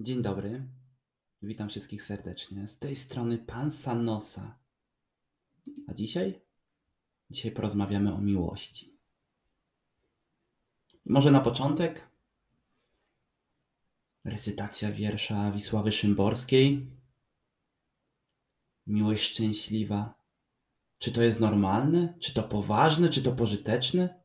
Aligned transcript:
Dzień 0.00 0.22
dobry. 0.22 0.68
Witam 1.42 1.68
wszystkich 1.68 2.02
serdecznie. 2.02 2.68
Z 2.68 2.78
tej 2.78 2.96
strony 2.96 3.38
pan 3.38 3.70
Sanosa. 3.70 4.58
A 5.86 5.94
dzisiaj? 5.94 6.40
Dzisiaj 7.30 7.52
porozmawiamy 7.52 8.14
o 8.14 8.20
miłości. 8.20 8.98
Może 11.04 11.30
na 11.30 11.40
początek 11.40 12.08
recytacja 14.24 14.92
wiersza 14.92 15.52
Wisławy 15.52 15.92
Szymborskiej. 15.92 16.90
Miłość 18.86 19.24
szczęśliwa. 19.24 20.14
Czy 20.98 21.12
to 21.12 21.22
jest 21.22 21.40
normalne? 21.40 22.14
Czy 22.20 22.34
to 22.34 22.42
poważne? 22.42 23.08
Czy 23.08 23.22
to 23.22 23.32
pożyteczne? 23.32 24.22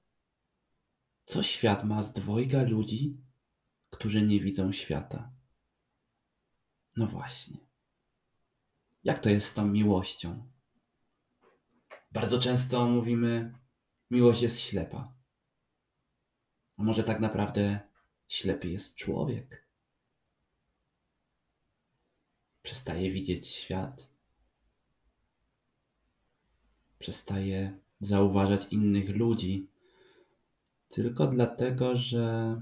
Co 1.25 1.43
świat 1.43 1.83
ma 1.83 2.03
z 2.03 2.13
dwojga 2.13 2.63
ludzi, 2.63 3.17
którzy 3.89 4.21
nie 4.21 4.39
widzą 4.39 4.71
świata? 4.71 5.42
No 6.95 7.07
właśnie. 7.07 7.57
Jak 9.03 9.19
to 9.19 9.29
jest 9.29 9.47
z 9.47 9.53
tą 9.53 9.67
miłością? 9.67 10.47
Bardzo 12.11 12.39
często 12.39 12.87
mówimy, 12.87 13.53
miłość 14.11 14.41
jest 14.41 14.59
ślepa. 14.59 15.13
A 16.77 16.83
może 16.83 17.03
tak 17.03 17.19
naprawdę 17.19 17.79
ślepy 18.27 18.69
jest 18.69 18.95
człowiek? 18.95 19.63
Przestaje 22.63 23.11
widzieć 23.11 23.47
świat. 23.47 24.09
Przestaje 26.99 27.79
zauważać 27.99 28.67
innych 28.71 29.09
ludzi. 29.09 29.67
Tylko 30.89 31.27
dlatego, 31.27 31.97
że 31.97 32.61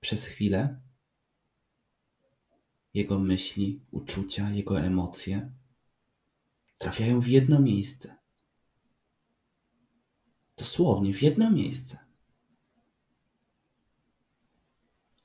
przez 0.00 0.26
chwilę 0.26 0.80
jego 2.96 3.20
myśli, 3.20 3.80
uczucia, 3.90 4.50
jego 4.50 4.80
emocje 4.80 5.52
trafiają 6.78 7.20
w 7.20 7.26
jedno 7.28 7.60
miejsce. 7.60 8.16
Dosłownie 10.56 11.14
w 11.14 11.22
jedno 11.22 11.50
miejsce. 11.50 11.98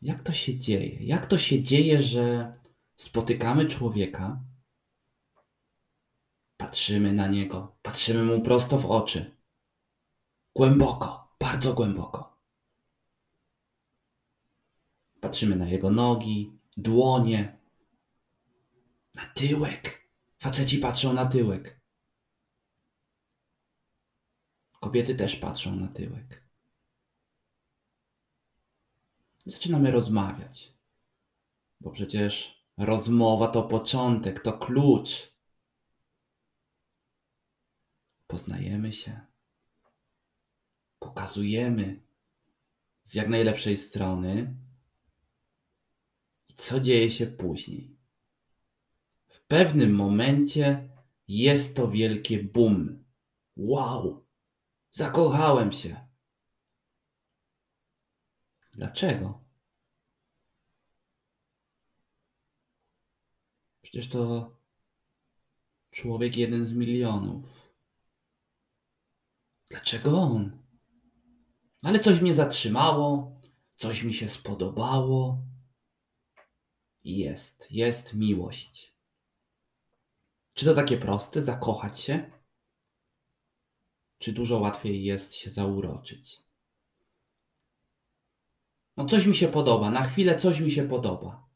Jak 0.02 0.23
to 0.23 0.33
się 0.33 0.58
dzieje? 0.58 1.03
Jak 1.03 1.25
to 1.25 1.38
się 1.38 1.64
dzieje, 1.64 2.02
że 2.02 2.53
spotykamy 2.95 3.66
człowieka, 3.66 4.44
patrzymy 6.58 7.14
na 7.14 7.27
niego, 7.27 7.75
patrzymy 7.81 8.23
mu 8.23 8.42
prosto 8.42 8.77
w 8.77 8.86
oczy, 8.86 9.36
głęboko, 10.55 11.36
bardzo 11.39 11.73
głęboko. 11.73 12.38
Patrzymy 15.22 15.55
na 15.55 15.69
jego 15.69 15.89
nogi, 15.89 16.58
dłonie, 16.77 17.61
na 19.14 19.26
tyłek. 19.26 20.09
Faceci 20.38 20.78
patrzą 20.78 21.14
na 21.14 21.26
tyłek. 21.26 21.81
Kobiety 24.80 25.16
też 25.16 25.36
patrzą 25.36 25.76
na 25.76 25.88
tyłek. 25.88 26.44
Zaczynamy 29.45 29.92
rozmawiać, 29.92 30.73
bo 31.80 31.92
przecież 31.92 32.64
rozmowa 32.78 33.48
to 33.48 33.64
początek, 33.64 34.39
to 34.39 34.58
klucz. 34.58 35.32
Poznajemy 38.28 38.94
się, 38.94 39.20
pokazujemy 41.00 42.02
z 43.04 43.14
jak 43.14 43.30
najlepszej 43.30 43.78
strony. 43.78 44.56
Co 46.56 46.80
dzieje 46.80 47.12
się 47.12 47.28
później? 47.28 48.01
W 49.31 49.42
pewnym 49.42 49.95
momencie 49.95 50.89
jest 51.27 51.75
to 51.75 51.87
wielkie 51.87 52.43
boom. 52.43 53.05
Wow! 53.58 54.25
Zakochałem 54.89 55.71
się. 55.71 56.08
Dlaczego? 58.71 59.43
Przecież 63.81 64.09
to 64.09 64.55
człowiek 65.92 66.37
jeden 66.37 66.65
z 66.65 66.73
milionów. 66.73 67.73
Dlaczego 69.69 70.21
on? 70.21 70.63
Ale 71.83 71.99
coś 71.99 72.21
mnie 72.21 72.33
zatrzymało, 72.33 73.39
coś 73.75 74.03
mi 74.03 74.13
się 74.13 74.30
spodobało. 74.30 75.42
Jest, 77.03 77.71
jest 77.71 78.13
miłość. 78.13 78.91
Czy 80.54 80.66
to 80.66 80.73
takie 80.73 80.98
proste, 80.98 81.42
zakochać 81.42 82.00
się? 82.00 82.32
Czy 84.17 84.34
dużo 84.34 84.60
łatwiej 84.60 85.04
jest 85.04 85.36
się 85.36 85.50
zauroczyć? 85.50 86.44
No 88.98 89.06
coś 89.06 89.26
mi 89.26 89.36
się 89.36 89.48
podoba, 89.48 89.92
na 89.92 90.04
chwilę 90.04 90.40
coś 90.40 90.60
mi 90.60 90.72
się 90.72 90.88
podoba. 90.88 91.50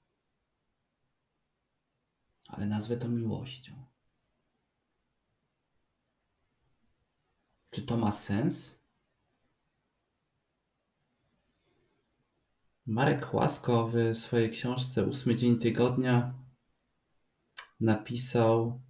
Ale 2.48 2.66
nazwę 2.66 2.98
to 2.98 3.08
miłością. 3.08 3.86
Czy 7.72 7.82
to 7.82 7.98
ma 7.98 8.12
sens? 8.12 8.80
Marek 12.86 13.26
Chłasko 13.26 13.88
w 13.88 14.16
swojej 14.18 14.50
książce 14.50 15.04
Ósmy 15.04 15.36
Dzień 15.36 15.60
Tygodnia 15.60 16.34
napisał 17.80 18.82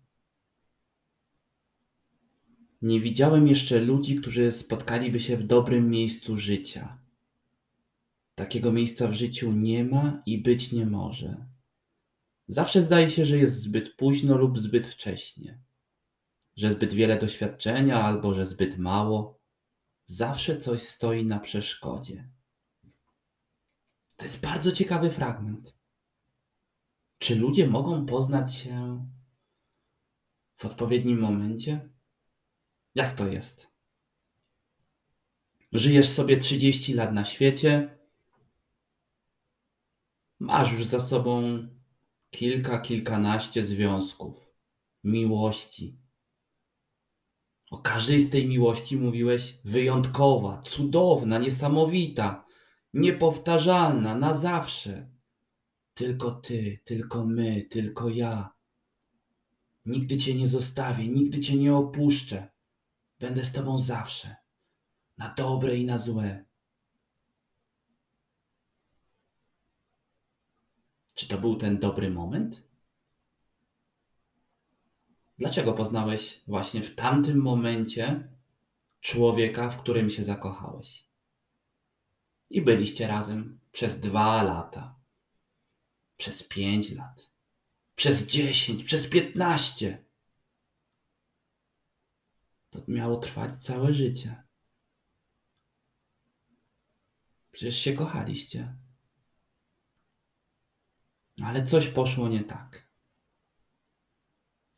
Nie 2.85 2.99
widziałem 2.99 3.47
jeszcze 3.47 3.79
ludzi, 3.79 4.15
którzy 4.15 4.51
spotkaliby 4.51 5.19
się 5.19 5.37
w 5.37 5.43
dobrym 5.43 5.89
miejscu 5.89 6.37
życia. 6.37 6.99
Takiego 8.35 8.71
miejsca 8.71 9.07
w 9.07 9.13
życiu 9.13 9.53
nie 9.53 9.85
ma 9.85 10.21
i 10.25 10.41
być 10.41 10.71
nie 10.71 10.85
może. 10.85 11.45
Zawsze 12.47 12.81
zdaje 12.81 13.09
się, 13.09 13.25
że 13.25 13.37
jest 13.37 13.61
zbyt 13.61 13.95
późno 13.95 14.37
lub 14.37 14.59
zbyt 14.59 14.87
wcześnie, 14.87 15.59
że 16.55 16.71
zbyt 16.71 16.93
wiele 16.93 17.17
doświadczenia 17.17 18.01
albo 18.01 18.33
że 18.33 18.45
zbyt 18.45 18.77
mało. 18.77 19.39
Zawsze 20.05 20.57
coś 20.57 20.81
stoi 20.81 21.25
na 21.25 21.39
przeszkodzie. 21.39 22.29
To 24.15 24.25
jest 24.25 24.41
bardzo 24.41 24.71
ciekawy 24.71 25.11
fragment. 25.11 25.75
Czy 27.17 27.35
ludzie 27.35 27.67
mogą 27.67 28.05
poznać 28.05 28.55
się 28.55 29.05
w 30.55 30.65
odpowiednim 30.65 31.19
momencie? 31.19 31.94
Jak 32.95 33.13
to 33.13 33.27
jest? 33.27 33.71
Żyjesz 35.71 36.09
sobie 36.09 36.37
30 36.37 36.93
lat 36.93 37.13
na 37.13 37.25
świecie, 37.25 37.97
masz 40.39 40.71
już 40.71 40.85
za 40.85 40.99
sobą 40.99 41.57
kilka, 42.29 42.79
kilkanaście 42.79 43.65
związków, 43.65 44.53
miłości. 45.03 45.99
O 47.71 47.77
każdej 47.77 48.19
z 48.19 48.29
tej 48.29 48.47
miłości 48.47 48.97
mówiłeś 48.97 49.59
wyjątkowa, 49.63 50.61
cudowna, 50.61 51.37
niesamowita, 51.37 52.45
niepowtarzalna, 52.93 54.15
na 54.15 54.33
zawsze. 54.33 55.09
Tylko 55.93 56.33
ty, 56.33 56.79
tylko 56.85 57.25
my, 57.25 57.61
tylko 57.69 58.09
ja. 58.09 58.55
Nigdy 59.85 60.17
cię 60.17 60.35
nie 60.35 60.47
zostawię, 60.47 61.07
nigdy 61.07 61.39
cię 61.39 61.57
nie 61.57 61.75
opuszczę. 61.75 62.54
Będę 63.25 63.45
z 63.45 63.51
tobą 63.51 63.79
zawsze, 63.79 64.35
na 65.17 65.33
dobre 65.33 65.77
i 65.77 65.85
na 65.85 65.97
złe. 65.97 66.45
Czy 71.15 71.27
to 71.27 71.37
był 71.37 71.55
ten 71.55 71.79
dobry 71.79 72.11
moment? 72.11 72.63
Dlaczego 75.37 75.73
poznałeś 75.73 76.41
właśnie 76.47 76.81
w 76.81 76.95
tamtym 76.95 77.41
momencie 77.41 78.27
człowieka, 79.01 79.69
w 79.69 79.77
którym 79.77 80.09
się 80.09 80.23
zakochałeś? 80.23 81.05
I 82.49 82.61
byliście 82.61 83.07
razem 83.07 83.59
przez 83.71 83.99
dwa 83.99 84.43
lata, 84.43 84.99
przez 86.17 86.43
pięć 86.43 86.91
lat, 86.91 87.31
przez 87.95 88.25
dziesięć, 88.25 88.83
przez 88.83 89.07
piętnaście. 89.07 90.04
To 92.75 92.81
miało 92.87 93.17
trwać 93.17 93.55
całe 93.55 93.93
życie. 93.93 94.43
Przecież 97.51 97.75
się 97.75 97.93
kochaliście. 97.93 98.75
Ale 101.43 101.65
coś 101.65 101.87
poszło 101.87 102.27
nie 102.27 102.43
tak. 102.43 102.89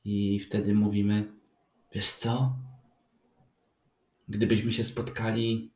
I 0.03 0.39
wtedy 0.39 0.73
mówimy: 0.73 1.33
Wiesz 1.93 2.11
co? 2.11 2.55
Gdybyśmy 4.27 4.71
się 4.71 4.83
spotkali 4.83 5.71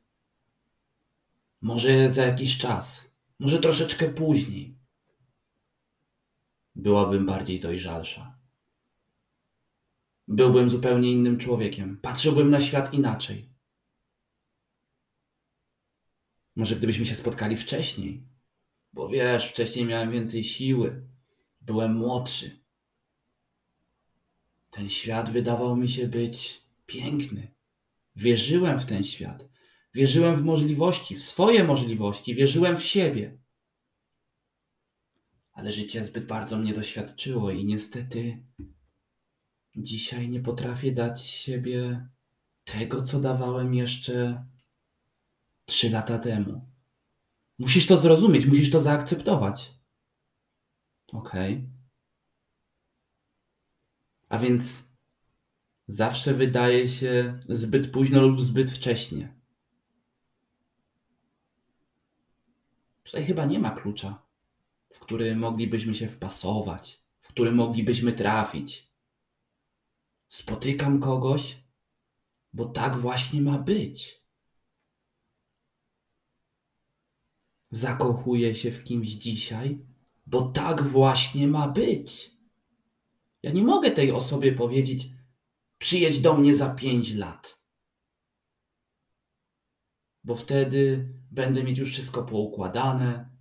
może 1.62 2.12
za 2.12 2.24
jakiś 2.24 2.58
czas, 2.58 3.10
może 3.38 3.58
troszeczkę 3.58 4.08
później, 4.08 4.78
byłabym 6.74 7.26
bardziej 7.26 7.60
dojrzalsza. 7.60 8.41
Byłbym 10.28 10.70
zupełnie 10.70 11.12
innym 11.12 11.38
człowiekiem. 11.38 11.98
Patrzyłbym 12.02 12.50
na 12.50 12.60
świat 12.60 12.94
inaczej. 12.94 13.52
Może 16.56 16.76
gdybyśmy 16.76 17.04
się 17.04 17.14
spotkali 17.14 17.56
wcześniej, 17.56 18.26
bo 18.92 19.08
wiesz, 19.08 19.50
wcześniej 19.50 19.84
miałem 19.84 20.10
więcej 20.10 20.44
siły, 20.44 21.06
byłem 21.60 21.94
młodszy. 21.94 22.62
Ten 24.70 24.88
świat 24.88 25.30
wydawał 25.30 25.76
mi 25.76 25.88
się 25.88 26.08
być 26.08 26.62
piękny. 26.86 27.54
Wierzyłem 28.16 28.80
w 28.80 28.86
ten 28.86 29.04
świat. 29.04 29.48
Wierzyłem 29.94 30.36
w 30.36 30.42
możliwości, 30.42 31.16
w 31.16 31.22
swoje 31.22 31.64
możliwości, 31.64 32.34
wierzyłem 32.34 32.76
w 32.76 32.84
siebie. 32.84 33.38
Ale 35.52 35.72
życie 35.72 36.04
zbyt 36.04 36.26
bardzo 36.26 36.58
mnie 36.58 36.72
doświadczyło 36.72 37.50
i 37.50 37.64
niestety 37.64 38.44
dzisiaj 39.76 40.28
nie 40.28 40.40
potrafię 40.40 40.92
dać 40.92 41.22
siebie 41.22 42.08
tego, 42.64 43.02
co 43.02 43.20
dawałem 43.20 43.74
jeszcze 43.74 44.46
trzy 45.64 45.90
lata 45.90 46.18
temu. 46.18 46.68
Musisz 47.58 47.86
to 47.86 47.96
zrozumieć, 47.96 48.46
musisz 48.46 48.70
to 48.70 48.80
zaakceptować. 48.80 49.72
Okej. 51.12 51.54
Okay. 51.54 51.68
A 54.28 54.38
więc 54.38 54.82
zawsze 55.88 56.34
wydaje 56.34 56.88
się 56.88 57.40
zbyt 57.48 57.92
późno 57.92 58.22
lub 58.22 58.40
zbyt 58.40 58.70
wcześnie. 58.70 59.34
Tutaj 63.02 63.24
chyba 63.24 63.44
nie 63.44 63.58
ma 63.58 63.70
klucza, 63.70 64.22
w 64.88 64.98
który 64.98 65.36
moglibyśmy 65.36 65.94
się 65.94 66.08
wpasować, 66.08 67.02
w 67.20 67.28
który 67.28 67.52
moglibyśmy 67.52 68.12
trafić. 68.12 68.91
Spotykam 70.32 71.00
kogoś, 71.00 71.64
bo 72.52 72.64
tak 72.64 72.96
właśnie 72.96 73.42
ma 73.42 73.58
być. 73.58 74.24
Zakochuję 77.70 78.54
się 78.54 78.72
w 78.72 78.84
kimś 78.84 79.08
dzisiaj, 79.08 79.86
bo 80.26 80.42
tak 80.42 80.82
właśnie 80.82 81.48
ma 81.48 81.68
być. 81.68 82.30
Ja 83.42 83.52
nie 83.52 83.62
mogę 83.62 83.90
tej 83.90 84.12
osobie 84.12 84.52
powiedzieć, 84.52 85.08
przyjedź 85.78 86.20
do 86.20 86.34
mnie 86.34 86.56
za 86.56 86.74
pięć 86.74 87.14
lat. 87.14 87.62
Bo 90.24 90.36
wtedy 90.36 91.08
będę 91.30 91.64
mieć 91.64 91.78
już 91.78 91.90
wszystko 91.90 92.22
poukładane, 92.22 93.36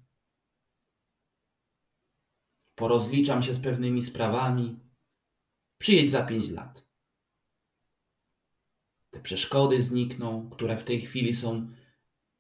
porozliczam 2.76 3.44
się 3.44 3.54
z 3.54 3.60
pewnymi 3.60 4.02
sprawami. 4.02 4.81
Przyjedź 5.82 6.12
za 6.12 6.24
pięć 6.24 6.50
lat. 6.50 6.86
Te 9.10 9.20
przeszkody 9.20 9.82
znikną, 9.82 10.50
które 10.50 10.78
w 10.78 10.84
tej 10.84 11.02
chwili 11.02 11.34
są 11.34 11.68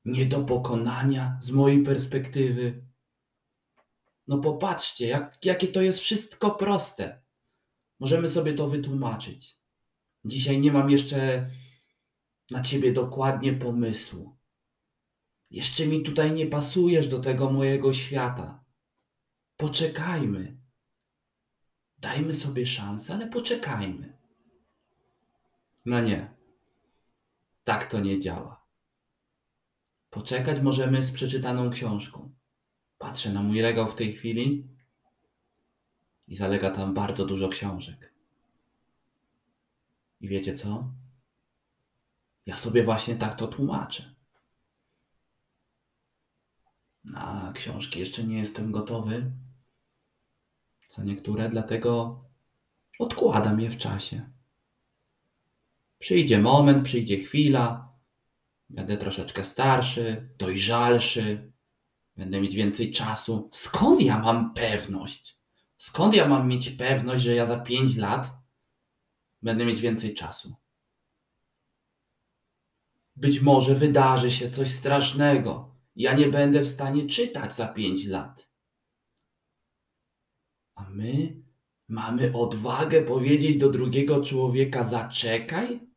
nie 0.05 0.25
do 0.25 0.43
pokonania 0.43 1.37
z 1.41 1.51
mojej 1.51 1.83
perspektywy. 1.83 2.85
No 4.27 4.37
popatrzcie, 4.37 5.07
jak, 5.07 5.45
jakie 5.45 5.67
to 5.67 5.81
jest 5.81 5.99
wszystko 5.99 6.51
proste. 6.51 7.21
Możemy 7.99 8.27
sobie 8.27 8.53
to 8.53 8.67
wytłumaczyć. 8.67 9.59
Dzisiaj 10.25 10.61
nie 10.61 10.71
mam 10.71 10.89
jeszcze 10.89 11.49
na 12.51 12.61
ciebie 12.61 12.93
dokładnie 12.93 13.53
pomysłu. 13.53 14.37
Jeszcze 15.51 15.87
mi 15.87 16.03
tutaj 16.03 16.31
nie 16.31 16.47
pasujesz 16.47 17.07
do 17.07 17.19
tego 17.19 17.49
mojego 17.49 17.93
świata. 17.93 18.63
Poczekajmy. 19.57 20.60
Dajmy 22.01 22.33
sobie 22.33 22.65
szansę, 22.65 23.13
ale 23.13 23.27
poczekajmy. 23.27 24.17
No 25.85 26.01
nie. 26.01 26.33
Tak 27.63 27.85
to 27.85 27.99
nie 27.99 28.19
działa. 28.19 28.65
Poczekać 30.09 30.61
możemy 30.61 31.03
z 31.03 31.11
przeczytaną 31.11 31.69
książką. 31.69 32.31
Patrzę 32.97 33.33
na 33.33 33.43
mój 33.43 33.61
regał 33.61 33.87
w 33.87 33.95
tej 33.95 34.13
chwili 34.13 34.67
i 36.27 36.35
zalega 36.35 36.71
tam 36.71 36.93
bardzo 36.93 37.25
dużo 37.25 37.49
książek. 37.49 38.13
I 40.21 40.27
wiecie 40.27 40.53
co? 40.53 40.93
Ja 42.45 42.57
sobie 42.57 42.83
właśnie 42.83 43.15
tak 43.15 43.35
to 43.35 43.47
tłumaczę. 43.47 44.15
Na 47.03 47.51
książki 47.55 47.99
jeszcze 47.99 48.23
nie 48.23 48.37
jestem 48.37 48.71
gotowy. 48.71 49.31
Co 50.91 51.03
niektóre, 51.03 51.49
dlatego 51.49 52.23
odkładam 52.99 53.61
je 53.61 53.69
w 53.69 53.77
czasie. 53.77 54.29
Przyjdzie 55.97 56.39
moment, 56.39 56.85
przyjdzie 56.85 57.17
chwila, 57.17 57.93
będę 58.69 58.97
troszeczkę 58.97 59.43
starszy, 59.43 60.29
dojrzalszy, 60.37 61.51
będę 62.17 62.41
mieć 62.41 62.55
więcej 62.55 62.91
czasu. 62.91 63.49
Skąd 63.51 64.01
ja 64.01 64.19
mam 64.19 64.53
pewność? 64.53 65.39
Skąd 65.77 66.13
ja 66.13 66.27
mam 66.27 66.47
mieć 66.47 66.69
pewność, 66.69 67.23
że 67.23 67.35
ja 67.35 67.45
za 67.45 67.59
5 67.59 67.95
lat 67.95 68.31
będę 69.41 69.65
mieć 69.65 69.81
więcej 69.81 70.13
czasu? 70.13 70.55
Być 73.15 73.41
może 73.41 73.75
wydarzy 73.75 74.31
się 74.31 74.49
coś 74.49 74.69
strasznego. 74.69 75.75
Ja 75.95 76.13
nie 76.13 76.27
będę 76.27 76.59
w 76.59 76.67
stanie 76.67 77.07
czytać 77.07 77.55
za 77.55 77.67
5 77.67 78.05
lat. 78.05 78.50
A 80.81 80.89
my 80.89 81.43
mamy 81.87 82.33
odwagę 82.35 83.01
powiedzieć 83.01 83.57
do 83.57 83.69
drugiego 83.69 84.23
człowieka: 84.23 84.83
zaczekaj? 84.83 85.87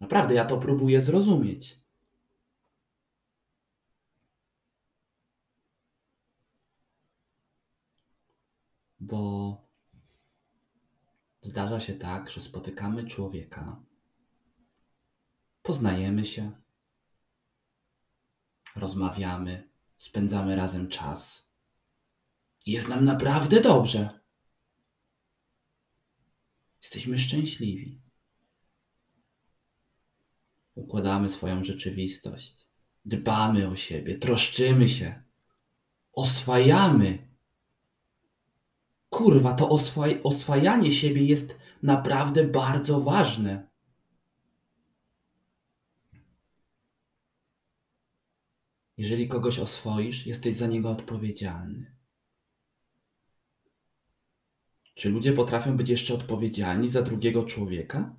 Naprawdę, 0.00 0.34
ja 0.34 0.44
to 0.44 0.58
próbuję 0.58 1.02
zrozumieć. 1.02 1.80
Bo 9.00 9.56
zdarza 11.42 11.80
się 11.80 11.94
tak, 11.94 12.30
że 12.30 12.40
spotykamy 12.40 13.04
człowieka, 13.04 13.82
poznajemy 15.62 16.24
się, 16.24 16.52
rozmawiamy, 18.76 19.71
spędzamy 20.02 20.56
razem 20.56 20.88
czas. 20.88 21.48
Jest 22.66 22.88
nam 22.88 23.04
naprawdę 23.04 23.60
dobrze. 23.60 24.20
Jesteśmy 26.82 27.18
szczęśliwi. 27.18 28.02
Układamy 30.74 31.28
swoją 31.30 31.64
rzeczywistość, 31.64 32.66
dbamy 33.04 33.68
o 33.68 33.76
siebie, 33.76 34.18
troszczymy 34.18 34.88
się, 34.88 35.22
oswajamy 36.12 37.28
kurwa, 39.08 39.54
to 39.54 39.68
oswaj, 39.68 40.20
oswajanie 40.24 40.92
siebie 40.92 41.24
jest 41.24 41.56
naprawdę 41.82 42.44
bardzo 42.44 43.00
ważne. 43.00 43.71
Jeżeli 48.96 49.28
kogoś 49.28 49.58
oswoisz, 49.58 50.26
jesteś 50.26 50.54
za 50.54 50.66
niego 50.66 50.90
odpowiedzialny. 50.90 51.96
Czy 54.94 55.10
ludzie 55.10 55.32
potrafią 55.32 55.76
być 55.76 55.88
jeszcze 55.88 56.14
odpowiedzialni 56.14 56.88
za 56.88 57.02
drugiego 57.02 57.44
człowieka? 57.44 58.16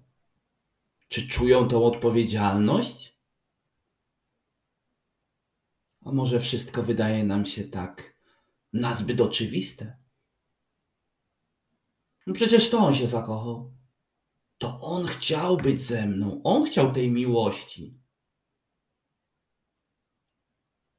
Czy 1.07 1.27
czują 1.27 1.67
tą 1.67 1.83
odpowiedzialność? 1.83 3.17
A 6.01 6.11
może 6.11 6.39
wszystko 6.39 6.83
wydaje 6.83 7.23
nam 7.23 7.45
się 7.45 7.63
tak 7.63 8.15
nazbyt 8.73 9.21
oczywiste? 9.21 9.97
No 12.27 12.33
przecież 12.33 12.69
to 12.69 12.77
on 12.77 12.95
się 12.95 13.07
zakochał. 13.07 13.73
To 14.57 14.79
on 14.79 15.05
chciał 15.05 15.57
być 15.57 15.81
ze 15.81 16.07
mną. 16.07 16.41
On 16.43 16.63
chciał 16.63 16.91
tej 16.91 17.11
miłości. 17.11 18.02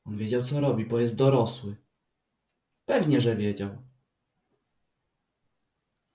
On 0.05 0.17
wiedział, 0.17 0.43
co 0.43 0.61
robi, 0.61 0.87
bo 0.87 1.01
jest 1.01 1.17
dorosły. 1.17 1.77
Pewnie, 2.87 3.21
że 3.21 3.37
wiedział. 3.37 3.83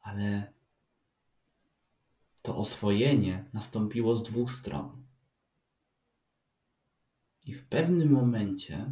Ale 0.01 0.53
to 2.41 2.58
oswojenie 2.58 3.50
nastąpiło 3.53 4.15
z 4.15 4.24
dwóch 4.24 4.51
stron. 4.51 5.05
I 7.46 7.53
w 7.53 7.67
pewnym 7.67 8.12
momencie 8.12 8.91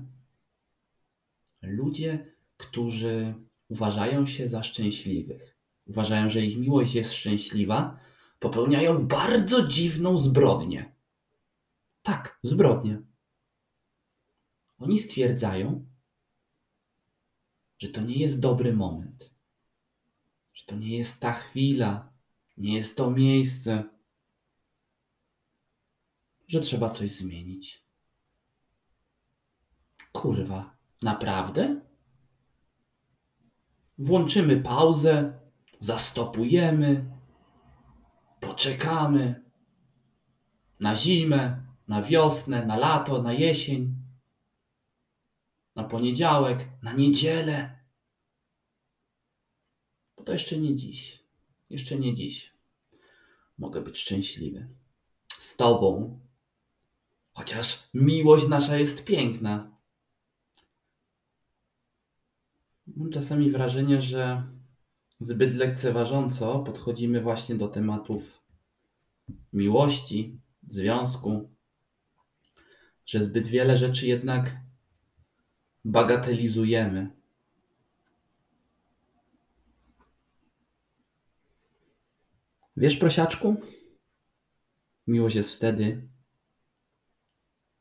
ludzie, 1.61 2.35
którzy 2.57 3.33
uważają 3.69 4.25
się 4.25 4.49
za 4.49 4.63
szczęśliwych, 4.63 5.57
uważają, 5.85 6.29
że 6.29 6.41
ich 6.41 6.57
miłość 6.57 6.95
jest 6.95 7.13
szczęśliwa, 7.13 7.99
popełniają 8.39 9.07
bardzo 9.07 9.67
dziwną 9.67 10.17
zbrodnię. 10.17 10.95
Tak, 12.01 12.39
zbrodnię. 12.43 13.01
Oni 14.77 14.99
stwierdzają, 14.99 15.85
że 17.79 17.87
to 17.87 18.01
nie 18.01 18.15
jest 18.15 18.39
dobry 18.39 18.73
moment, 18.73 19.33
że 20.53 20.65
to 20.65 20.75
nie 20.75 20.97
jest 20.97 21.19
ta 21.19 21.33
chwila, 21.33 22.13
nie 22.57 22.75
jest 22.75 22.97
to 22.97 23.11
miejsce, 23.11 23.83
że 26.47 26.59
trzeba 26.59 26.89
coś 26.89 27.11
zmienić. 27.11 27.83
Kurwa, 30.11 30.77
naprawdę? 31.01 31.81
Włączymy 33.97 34.61
pauzę, 34.61 35.39
zastopujemy, 35.79 37.11
poczekamy 38.39 39.43
na 40.79 40.95
zimę, 40.95 41.63
na 41.87 42.01
wiosnę, 42.01 42.65
na 42.65 42.77
lato, 42.77 43.21
na 43.21 43.33
jesień, 43.33 43.96
na 45.77 45.83
poniedziałek, 45.83 46.67
na 46.83 46.93
niedzielę. 46.93 47.79
Bo 50.17 50.23
to 50.23 50.31
jeszcze 50.31 50.57
nie 50.57 50.75
dziś. 50.75 51.23
Jeszcze 51.69 51.99
nie 51.99 52.15
dziś. 52.15 52.53
Mogę 53.57 53.81
być 53.81 53.97
szczęśliwy. 53.97 54.67
Z 55.39 55.55
Tobą. 55.55 56.19
Chociaż 57.33 57.89
miłość 57.93 58.47
nasza 58.47 58.77
jest 58.77 59.05
piękna. 59.05 59.77
Mam 62.87 63.11
czasami 63.11 63.51
wrażenie, 63.51 64.01
że 64.01 64.43
zbyt 65.19 65.55
lekceważąco 65.55 66.59
podchodzimy 66.59 67.21
właśnie 67.21 67.55
do 67.55 67.67
tematów 67.67 68.41
miłości, 69.53 70.41
związku, 70.67 71.55
że 73.05 73.23
zbyt 73.23 73.47
wiele 73.47 73.77
rzeczy 73.77 74.07
jednak 74.07 74.66
bagatelizujemy. 75.87 77.11
Wiesz, 82.77 82.97
prosiaczku? 82.97 83.55
Miłość 85.07 85.35
jest 85.35 85.55
wtedy, 85.55 86.07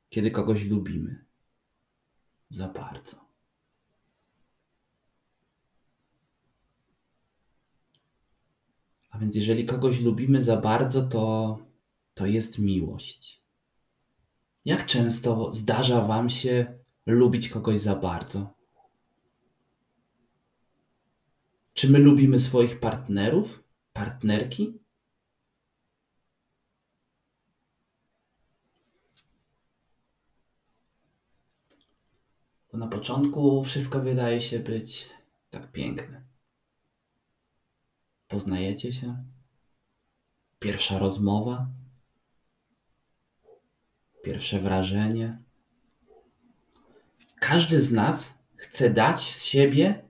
kiedy 0.08 0.30
kogoś 0.30 0.64
lubimy 0.64 1.24
za 2.50 2.68
bardzo. 2.68 3.26
A 9.10 9.18
więc 9.18 9.36
jeżeli 9.36 9.64
kogoś 9.64 10.00
lubimy 10.00 10.42
za 10.42 10.56
bardzo, 10.56 11.02
to, 11.02 11.58
to 12.14 12.26
jest 12.26 12.58
miłość. 12.58 13.42
Jak 14.64 14.86
często 14.86 15.54
zdarza 15.54 16.00
Wam 16.00 16.30
się 16.30 16.78
lubić 17.12 17.48
kogoś 17.48 17.80
za 17.80 17.96
bardzo? 17.96 18.54
Czy 21.74 21.90
my 21.90 21.98
lubimy 21.98 22.38
swoich 22.38 22.80
partnerów, 22.80 23.64
partnerki? 23.92 24.78
Bo 32.72 32.78
na 32.78 32.86
początku 32.86 33.64
wszystko 33.64 34.00
wydaje 34.00 34.40
się 34.40 34.58
być 34.58 35.10
tak 35.50 35.72
piękne. 35.72 36.24
Poznajecie 38.28 38.92
się? 38.92 39.24
Pierwsza 40.58 40.98
rozmowa? 40.98 41.66
Pierwsze 44.22 44.60
wrażenie? 44.60 45.45
Każdy 47.40 47.80
z 47.80 47.92
nas 47.92 48.30
chce 48.56 48.90
dać 48.90 49.20
z 49.20 49.44
siebie 49.44 50.08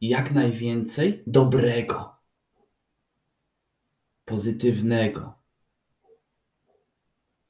jak 0.00 0.30
najwięcej 0.30 1.22
dobrego, 1.26 2.16
pozytywnego. 4.24 5.34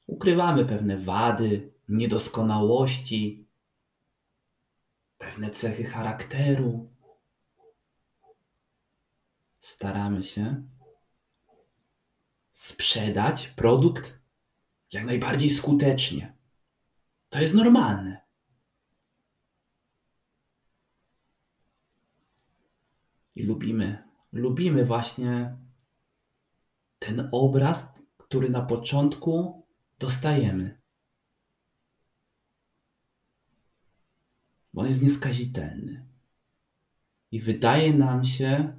Ukrywamy 0.07 0.65
pewne 0.65 0.97
wady, 0.97 1.73
niedoskonałości, 1.89 3.47
pewne 5.17 5.51
cechy 5.51 5.83
charakteru. 5.83 6.89
Staramy 9.59 10.23
się 10.23 10.63
sprzedać 12.51 13.47
produkt 13.47 14.19
jak 14.93 15.05
najbardziej 15.05 15.49
skutecznie. 15.49 16.37
To 17.29 17.41
jest 17.41 17.53
normalne. 17.53 18.26
I 23.37 23.43
lubimy, 23.43 24.03
lubimy 24.31 24.85
właśnie 24.85 25.57
ten 26.99 27.29
obraz, 27.31 27.87
który 28.17 28.49
na 28.49 28.61
początku 28.61 29.63
dostajemy. 29.99 30.81
Bo 34.73 34.81
on 34.81 34.87
jest 34.87 35.01
nieskazitelny. 35.01 36.07
I 37.31 37.39
wydaje 37.39 37.93
nam 37.93 38.25
się, 38.25 38.77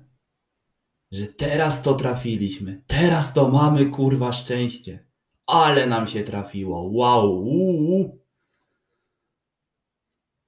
że 1.11 1.27
teraz 1.27 1.83
to 1.83 1.95
trafiliśmy. 1.95 2.83
Teraz 2.87 3.33
to 3.33 3.49
mamy 3.49 3.87
kurwa 3.87 4.33
szczęście. 4.33 5.07
Ale 5.47 5.87
nam 5.87 6.07
się 6.07 6.23
trafiło. 6.23 6.83
Wow. 6.83 7.47
Uu. 7.47 8.19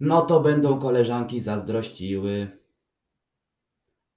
No 0.00 0.22
to 0.22 0.40
będą 0.40 0.78
koleżanki 0.78 1.40
zazdrościły. 1.40 2.59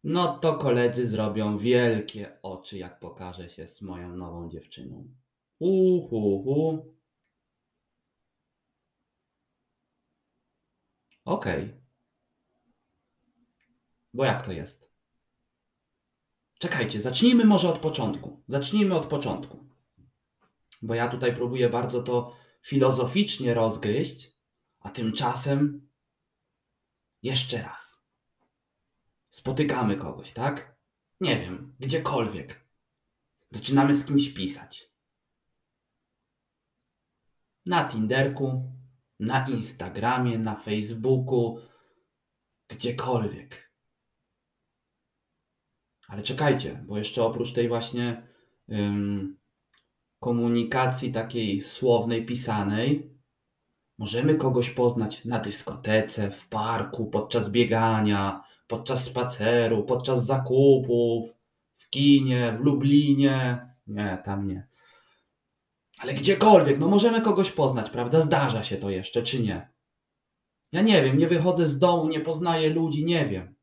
No 0.03 0.37
to 0.37 0.57
koledzy 0.57 1.07
zrobią 1.07 1.57
wielkie 1.57 2.41
oczy, 2.41 2.77
jak 2.77 2.99
pokaże 2.99 3.49
się 3.49 3.67
z 3.67 3.81
moją 3.81 4.15
nową 4.15 4.49
dziewczyną. 4.49 5.15
Uhu. 5.59 6.95
Okej. 11.25 11.63
Okay. 11.63 11.83
Bo 14.13 14.25
jak 14.25 14.45
to 14.45 14.51
jest? 14.51 14.93
Czekajcie, 16.59 17.01
zacznijmy 17.01 17.45
może 17.45 17.69
od 17.69 17.79
początku. 17.79 18.43
Zacznijmy 18.47 18.95
od 18.95 19.05
początku. 19.05 19.69
Bo 20.81 20.93
ja 20.93 21.07
tutaj 21.07 21.35
próbuję 21.35 21.69
bardzo 21.69 22.03
to 22.03 22.35
filozoficznie 22.61 23.53
rozgryźć, 23.53 24.37
a 24.79 24.89
tymczasem 24.89 25.89
jeszcze 27.21 27.61
raz. 27.61 27.92
Spotykamy 29.33 29.95
kogoś, 29.95 30.31
tak? 30.31 30.75
Nie 31.21 31.39
wiem, 31.39 31.75
gdziekolwiek. 31.79 32.65
Zaczynamy 33.51 33.95
z 33.95 34.05
kimś 34.05 34.29
pisać. 34.29 34.91
Na 37.65 37.89
Tinderku, 37.89 38.71
na 39.19 39.45
Instagramie, 39.47 40.39
na 40.39 40.55
Facebooku, 40.55 41.59
gdziekolwiek. 42.67 43.71
Ale 46.07 46.23
czekajcie, 46.23 46.83
bo 46.87 46.97
jeszcze 46.97 47.23
oprócz 47.23 47.53
tej 47.53 47.67
właśnie 47.67 48.27
ym, 48.71 49.37
komunikacji 50.19 51.11
takiej 51.11 51.61
słownej, 51.61 52.25
pisanej, 52.25 53.17
możemy 53.97 54.35
kogoś 54.35 54.69
poznać 54.69 55.25
na 55.25 55.39
dyskotece, 55.39 56.31
w 56.31 56.47
parku, 56.47 57.05
podczas 57.09 57.49
biegania, 57.49 58.52
podczas 58.67 59.03
spaceru, 59.03 59.83
podczas 59.83 60.25
zakupów, 60.25 61.33
w 61.77 61.89
kinie, 61.89 62.57
w 62.59 62.65
Lublinie. 62.65 63.67
Nie, 63.87 64.21
tam 64.25 64.47
nie. 64.47 64.67
Ale 65.99 66.13
gdziekolwiek, 66.13 66.79
no 66.79 66.87
możemy 66.87 67.21
kogoś 67.21 67.51
poznać, 67.51 67.89
prawda? 67.89 68.21
Zdarza 68.21 68.63
się 68.63 68.77
to 68.77 68.89
jeszcze, 68.89 69.23
czy 69.23 69.39
nie? 69.39 69.69
Ja 70.71 70.81
nie 70.81 71.03
wiem, 71.03 71.17
nie 71.17 71.27
wychodzę 71.27 71.67
z 71.67 71.79
domu, 71.79 72.07
nie 72.07 72.19
poznaję 72.19 72.69
ludzi, 72.69 73.05
nie 73.05 73.25
wiem. 73.25 73.55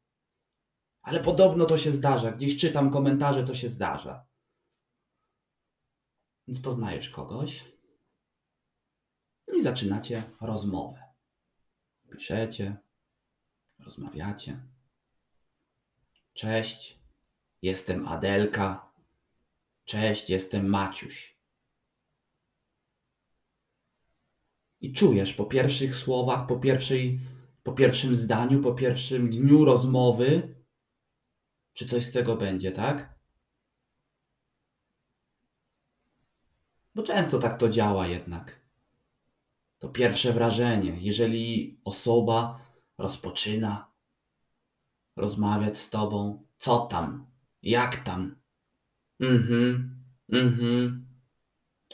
Ale 1.02 1.20
podobno 1.20 1.64
to 1.64 1.78
się 1.78 1.92
zdarza. 1.92 2.32
Gdzieś 2.32 2.56
czytam 2.56 2.90
komentarze, 2.90 3.44
to 3.44 3.54
się 3.54 3.68
zdarza. 3.68 4.26
Więc 6.48 6.60
poznajesz 6.60 7.10
kogoś 7.10 7.64
i 9.56 9.62
zaczynacie 9.62 10.22
rozmowę. 10.40 11.02
Piszecie, 12.10 12.76
rozmawiacie. 13.78 14.62
Cześć, 16.34 16.98
jestem 17.62 18.08
Adelka. 18.08 18.92
Cześć, 19.84 20.30
jestem 20.30 20.68
Maciuś. 20.68 21.40
I 24.80 24.92
czujesz 24.92 25.32
po 25.32 25.44
pierwszych 25.44 25.94
słowach, 25.94 26.46
po, 26.46 26.56
pierwszej, 26.56 27.20
po 27.62 27.72
pierwszym 27.72 28.16
zdaniu, 28.16 28.60
po 28.60 28.74
pierwszym 28.74 29.30
dniu 29.30 29.64
rozmowy, 29.64 30.54
czy 31.72 31.86
coś 31.86 32.04
z 32.04 32.12
tego 32.12 32.36
będzie, 32.36 32.72
tak? 32.72 33.18
Bo 36.94 37.02
często 37.02 37.38
tak 37.38 37.58
to 37.58 37.68
działa 37.68 38.06
jednak. 38.06 38.60
To 39.78 39.88
pierwsze 39.88 40.32
wrażenie, 40.32 40.96
jeżeli 41.00 41.80
osoba 41.84 42.66
rozpoczyna 42.98 43.89
rozmawiać 45.20 45.78
z 45.78 45.90
tobą. 45.90 46.44
Co 46.58 46.78
tam? 46.78 47.26
Jak 47.62 47.96
tam? 47.96 48.36
Mhm, 49.20 49.96
mhm. 50.32 51.06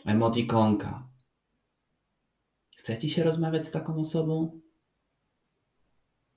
Emotikonka. 0.04 1.09
Chce 2.76 2.99
ci 2.99 3.09
się 3.09 3.23
rozmawiać 3.23 3.66
z 3.66 3.71
taką 3.71 3.97
osobą? 3.99 4.61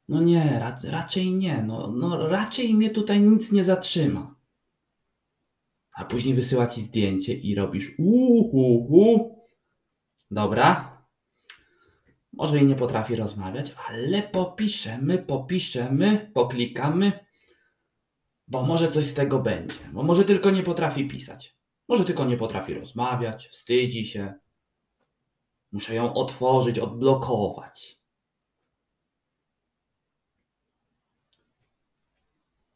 No 0.08 0.22
nie, 0.22 0.60
ra 0.60 0.80
raczej 0.84 1.36
nie. 1.36 1.64
No, 1.64 1.92
no 1.92 2.28
raczej 2.28 2.74
mnie 2.74 2.90
tutaj 2.90 3.22
nic 3.22 3.52
nie 3.52 3.64
zatrzyma. 3.64 4.36
A 5.94 6.06
później 6.06 6.36
wysyła 6.36 6.68
ci 6.68 6.82
zdjęcie 6.82 7.34
i 7.34 7.56
robisz 7.56 7.96
uhu. 7.98 9.36
Dobra. 10.32 10.99
Może 12.40 12.60
i 12.60 12.66
nie 12.66 12.76
potrafi 12.76 13.16
rozmawiać, 13.16 13.74
ale 13.90 14.24
popiszemy, 14.24 15.18
popiszemy, 15.18 16.32
poklikamy, 16.34 17.26
bo 18.48 18.66
może 18.66 18.92
coś 18.92 19.06
z 19.06 19.14
tego 19.14 19.40
będzie. 19.40 19.80
Bo 19.94 20.04
może 20.04 20.24
tylko 20.24 20.50
nie 20.50 20.64
potrafi 20.64 21.08
pisać. 21.08 21.58
Może 21.88 22.06
tylko 22.06 22.26
nie 22.26 22.38
potrafi 22.38 22.74
rozmawiać, 22.74 23.48
wstydzi 23.48 24.06
się. 24.06 24.34
Muszę 25.72 25.96
ją 25.96 26.14
otworzyć, 26.14 26.80
odblokować. 26.80 28.02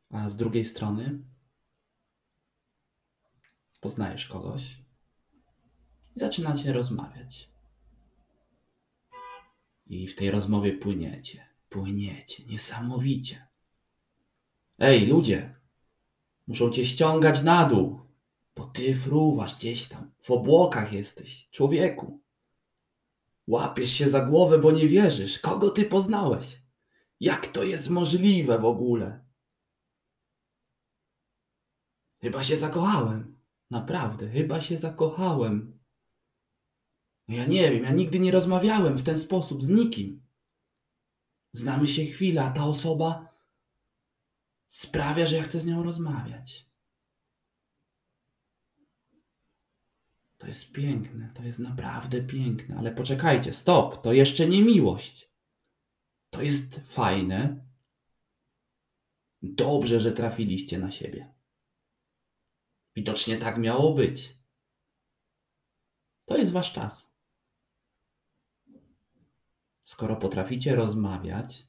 A 0.09 0.29
z 0.29 0.35
drugiej 0.35 0.65
strony 0.65 1.19
poznajesz 3.81 4.25
kogoś 4.25 4.77
i 6.15 6.19
zaczynacie 6.19 6.73
rozmawiać. 6.73 7.52
I 9.85 10.07
w 10.07 10.15
tej 10.15 10.31
rozmowie 10.31 10.73
płyniecie, 10.73 11.47
płyniecie, 11.69 12.45
niesamowicie. 12.45 13.47
Ej, 14.79 15.07
ludzie, 15.07 15.55
muszą 16.47 16.69
cię 16.69 16.85
ściągać 16.85 17.43
na 17.43 17.65
dół, 17.65 18.01
bo 18.55 18.65
ty 18.65 18.95
fruwasz 18.95 19.55
gdzieś 19.55 19.85
tam, 19.85 20.11
w 20.19 20.31
obłokach 20.31 20.93
jesteś, 20.93 21.49
człowieku. 21.51 22.23
Łapiesz 23.47 23.91
się 23.91 24.09
za 24.09 24.25
głowę, 24.25 24.59
bo 24.59 24.71
nie 24.71 24.87
wierzysz. 24.87 25.39
Kogo 25.39 25.69
ty 25.69 25.85
poznałeś? 25.85 26.61
Jak 27.19 27.47
to 27.47 27.63
jest 27.63 27.89
możliwe 27.89 28.59
w 28.59 28.65
ogóle? 28.65 29.25
Chyba 32.21 32.43
się 32.43 32.57
zakochałem. 32.57 33.39
Naprawdę, 33.71 34.29
chyba 34.29 34.61
się 34.61 34.77
zakochałem. 34.77 35.79
No 37.27 37.35
ja 37.35 37.45
nie 37.45 37.71
wiem, 37.71 37.83
ja 37.83 37.91
nigdy 37.91 38.19
nie 38.19 38.31
rozmawiałem 38.31 38.97
w 38.97 39.03
ten 39.03 39.17
sposób 39.17 39.63
z 39.63 39.69
nikim. 39.69 40.25
Znamy 41.51 41.87
się 41.87 42.05
chwilę, 42.05 42.43
a 42.43 42.51
ta 42.51 42.65
osoba 42.65 43.33
sprawia, 44.67 45.25
że 45.25 45.35
ja 45.35 45.43
chcę 45.43 45.61
z 45.61 45.65
nią 45.65 45.83
rozmawiać. 45.83 46.69
To 50.37 50.47
jest 50.47 50.71
piękne, 50.71 51.31
to 51.33 51.43
jest 51.43 51.59
naprawdę 51.59 52.23
piękne, 52.23 52.77
ale 52.77 52.91
poczekajcie, 52.91 53.53
stop, 53.53 54.01
to 54.01 54.13
jeszcze 54.13 54.47
nie 54.47 54.61
miłość. 54.61 55.29
To 56.29 56.41
jest 56.41 56.81
fajne. 56.85 57.65
Dobrze, 59.41 59.99
że 59.99 60.11
trafiliście 60.11 60.79
na 60.79 60.91
siebie. 60.91 61.33
Widocznie 62.95 63.37
tak 63.37 63.57
miało 63.57 63.93
być. 63.93 64.37
To 66.25 66.37
jest 66.37 66.51
wasz 66.51 66.73
czas. 66.73 67.12
Skoro 69.93 70.15
potraficie 70.15 70.75
rozmawiać, 70.75 71.67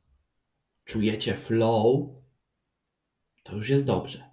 czujecie 0.85 1.35
flow, 1.37 2.09
to 3.43 3.57
już 3.57 3.69
jest 3.69 3.85
dobrze. 3.85 4.31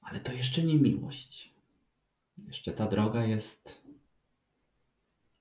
Ale 0.00 0.20
to 0.20 0.32
jeszcze 0.32 0.62
nie 0.62 0.74
miłość. 0.74 1.54
Jeszcze 2.38 2.72
ta 2.72 2.86
droga 2.86 3.24
jest 3.24 3.82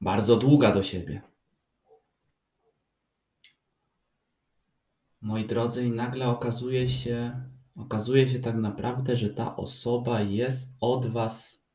bardzo 0.01 0.35
długa 0.35 0.71
do 0.71 0.83
siebie. 0.83 1.21
Moi 5.21 5.47
drodzy, 5.47 5.85
i 5.85 5.91
nagle 5.91 6.29
okazuje 6.29 6.89
się, 6.89 7.43
okazuje 7.75 8.27
się 8.27 8.39
tak 8.39 8.55
naprawdę, 8.55 9.15
że 9.15 9.29
ta 9.29 9.55
osoba 9.55 10.21
jest 10.21 10.71
od 10.81 11.05
Was 11.05 11.65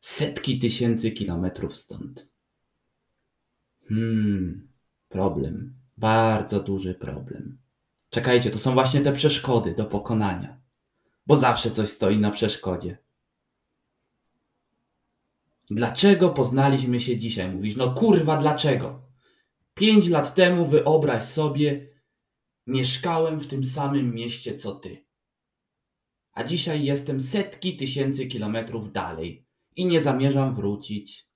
setki 0.00 0.58
tysięcy 0.58 1.10
kilometrów 1.10 1.76
stąd. 1.76 2.33
Hmm, 3.88 4.68
problem. 5.08 5.74
Bardzo 5.96 6.60
duży 6.60 6.94
problem. 6.94 7.58
Czekajcie, 8.10 8.50
to 8.50 8.58
są 8.58 8.72
właśnie 8.72 9.00
te 9.00 9.12
przeszkody 9.12 9.74
do 9.74 9.84
pokonania. 9.84 10.60
Bo 11.26 11.36
zawsze 11.36 11.70
coś 11.70 11.88
stoi 11.88 12.18
na 12.18 12.30
przeszkodzie. 12.30 12.98
Dlaczego 15.70 16.30
poznaliśmy 16.30 17.00
się 17.00 17.16
dzisiaj? 17.16 17.50
Mówisz, 17.50 17.76
no 17.76 17.94
kurwa, 17.94 18.36
dlaczego? 18.36 19.02
Pięć 19.74 20.08
lat 20.08 20.34
temu 20.34 20.66
wyobraź 20.66 21.22
sobie, 21.22 21.88
mieszkałem 22.66 23.40
w 23.40 23.46
tym 23.46 23.64
samym 23.64 24.14
mieście 24.14 24.58
co 24.58 24.74
ty. 24.74 25.04
A 26.32 26.44
dzisiaj 26.44 26.84
jestem 26.84 27.20
setki 27.20 27.76
tysięcy 27.76 28.26
kilometrów 28.26 28.92
dalej 28.92 29.46
i 29.76 29.86
nie 29.86 30.00
zamierzam 30.00 30.54
wrócić. 30.54 31.26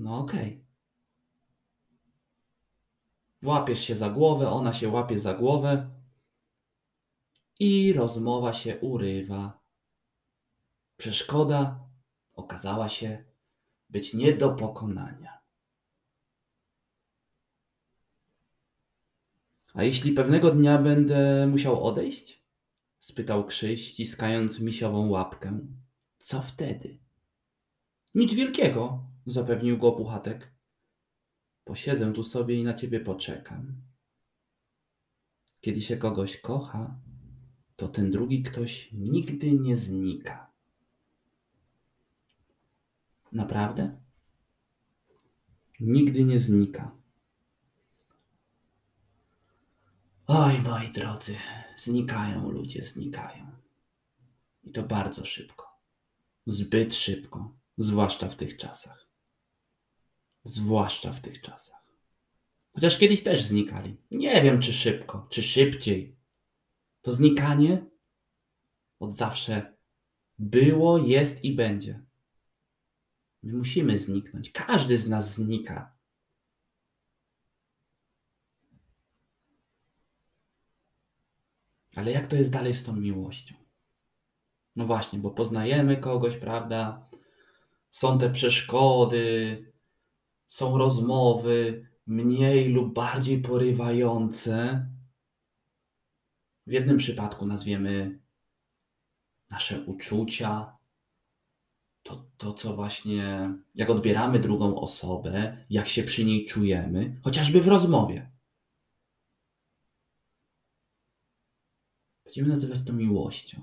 No 0.00 0.18
okej. 0.18 0.48
Okay. 0.48 0.64
Łapiesz 3.42 3.80
się 3.80 3.96
za 3.96 4.10
głowę, 4.10 4.50
ona 4.50 4.72
się 4.72 4.88
łapie 4.88 5.18
za 5.18 5.34
głowę 5.34 5.90
i 7.58 7.92
rozmowa 7.92 8.52
się 8.52 8.80
urywa. 8.80 9.60
Przeszkoda 10.96 11.80
okazała 12.32 12.88
się 12.88 13.24
być 13.90 14.14
nie 14.14 14.32
do 14.32 14.50
pokonania. 14.50 15.40
A 19.74 19.82
jeśli 19.82 20.12
pewnego 20.12 20.50
dnia 20.50 20.78
będę 20.78 21.46
musiał 21.46 21.84
odejść? 21.84 22.44
spytał 22.98 23.44
Krzyś, 23.44 23.88
ściskając 23.88 24.60
misiową 24.60 25.08
łapkę. 25.08 25.60
Co 26.18 26.42
wtedy? 26.42 26.98
Nic 28.14 28.34
wielkiego, 28.34 29.09
zapewnił 29.26 29.78
go 29.78 29.92
Puchatek. 29.92 30.54
Posiedzę 31.64 32.12
tu 32.12 32.22
sobie 32.22 32.54
i 32.54 32.64
na 32.64 32.74
ciebie 32.74 33.00
poczekam. 33.00 33.82
Kiedy 35.60 35.80
się 35.80 35.96
kogoś 35.96 36.36
kocha, 36.36 37.00
to 37.76 37.88
ten 37.88 38.10
drugi 38.10 38.42
ktoś 38.42 38.88
nigdy 38.92 39.52
nie 39.52 39.76
znika. 39.76 40.50
Naprawdę? 43.32 44.00
Nigdy 45.80 46.24
nie 46.24 46.38
znika. 46.38 46.96
Oj, 50.26 50.62
moi 50.62 50.90
drodzy, 50.90 51.36
znikają 51.76 52.50
ludzie, 52.50 52.82
znikają. 52.82 53.50
I 54.62 54.72
to 54.72 54.82
bardzo 54.82 55.24
szybko. 55.24 55.66
Zbyt 56.46 56.94
szybko, 56.94 57.54
zwłaszcza 57.78 58.28
w 58.28 58.36
tych 58.36 58.56
czasach. 58.56 59.09
Zwłaszcza 60.44 61.12
w 61.12 61.20
tych 61.20 61.40
czasach. 61.40 61.80
Chociaż 62.72 62.98
kiedyś 62.98 63.22
też 63.22 63.42
znikali. 63.42 63.96
Nie 64.10 64.42
wiem, 64.42 64.60
czy 64.60 64.72
szybko, 64.72 65.26
czy 65.30 65.42
szybciej. 65.42 66.16
To 67.00 67.12
znikanie 67.12 67.86
od 68.98 69.14
zawsze 69.14 69.76
było, 70.38 70.98
jest 70.98 71.44
i 71.44 71.54
będzie. 71.54 72.02
My 73.42 73.52
musimy 73.52 73.98
zniknąć. 73.98 74.52
Każdy 74.52 74.98
z 74.98 75.08
nas 75.08 75.34
znika. 75.34 75.96
Ale 81.94 82.10
jak 82.10 82.26
to 82.26 82.36
jest 82.36 82.50
dalej 82.50 82.74
z 82.74 82.82
tą 82.82 82.96
miłością? 82.96 83.54
No 84.76 84.86
właśnie, 84.86 85.18
bo 85.18 85.30
poznajemy 85.30 85.96
kogoś, 85.96 86.36
prawda? 86.36 87.08
Są 87.90 88.18
te 88.18 88.30
przeszkody, 88.30 89.69
są 90.50 90.78
rozmowy 90.78 91.86
mniej 92.06 92.68
lub 92.68 92.94
bardziej 92.94 93.42
porywające. 93.42 94.86
W 96.66 96.72
jednym 96.72 96.96
przypadku 96.96 97.46
nazwiemy 97.46 98.20
nasze 99.50 99.84
uczucia, 99.84 100.76
to, 102.02 102.24
to 102.36 102.54
co 102.54 102.76
właśnie, 102.76 103.54
jak 103.74 103.90
odbieramy 103.90 104.38
drugą 104.38 104.80
osobę, 104.80 105.64
jak 105.70 105.88
się 105.88 106.02
przy 106.02 106.24
niej 106.24 106.44
czujemy, 106.44 107.20
chociażby 107.24 107.60
w 107.60 107.68
rozmowie. 107.68 108.30
Będziemy 112.24 112.48
nazywać 112.48 112.82
to 112.82 112.92
miłością. 112.92 113.60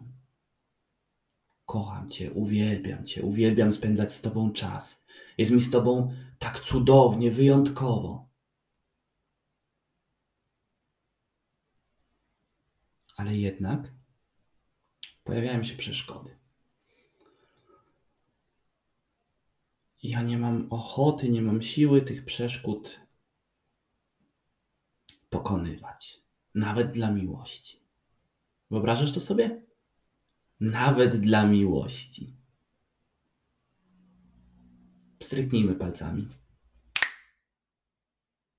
Kocham 1.66 2.10
Cię, 2.10 2.32
uwielbiam 2.32 3.06
Cię, 3.06 3.24
uwielbiam 3.24 3.74
spędzać 3.74 4.14
z 4.14 4.22
Tobą 4.22 4.52
czas. 4.52 5.07
Jest 5.38 5.52
mi 5.52 5.62
z 5.62 5.70
Tobą 5.70 6.14
tak 6.40 6.60
cudownie, 6.60 7.32
wyjątkowo. 7.32 8.28
Ale 13.18 13.38
jednak 13.38 13.92
pojawiają 15.24 15.64
się 15.64 15.78
przeszkody. 15.78 16.38
Ja 20.04 20.22
nie 20.22 20.38
mam 20.38 20.68
ochoty, 20.70 21.30
nie 21.30 21.42
mam 21.42 21.62
siły 21.62 22.02
tych 22.02 22.26
przeszkód 22.26 23.00
pokonywać. 25.30 26.22
Nawet 26.56 26.92
dla 26.92 27.12
miłości. 27.12 27.80
Wyobrażasz 28.72 29.12
to 29.12 29.20
sobie? 29.20 29.64
Nawet 30.60 31.18
dla 31.18 31.46
miłości. 31.46 32.37
Stryknijmy 35.28 35.76
palcami. 35.76 36.28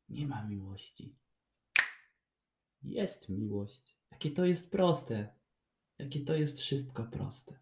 Nie 0.09 0.27
ma 0.27 0.45
miłości. 0.45 1.17
Jest 2.83 3.29
miłość. 3.29 3.99
Jakie 4.11 4.31
to 4.31 4.45
jest 4.45 4.71
proste. 4.71 5.35
Jakie 5.99 6.25
to 6.25 6.35
jest 6.35 6.61
wszystko 6.61 7.05
proste. 7.05 7.59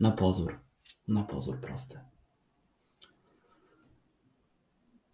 Na 0.00 0.10
pozór. 0.10 0.60
Na 1.08 1.24
pozór 1.24 1.60
proste. 1.60 2.04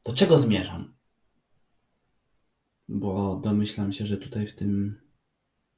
Do 0.05 0.13
czego 0.13 0.39
zmierzam? 0.39 0.95
Bo 2.89 3.37
domyślam 3.37 3.93
się, 3.93 4.07
że 4.07 4.17
tutaj 4.17 4.47
w 4.47 4.55
tym 4.55 5.01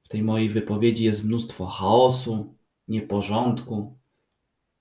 w 0.02 0.08
tej 0.08 0.22
mojej 0.22 0.48
wypowiedzi 0.48 1.04
jest 1.04 1.24
mnóstwo 1.24 1.66
chaosu, 1.66 2.58
nieporządku. 2.88 3.99